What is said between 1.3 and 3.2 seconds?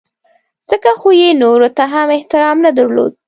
نورو ته هم احترام نه درلود.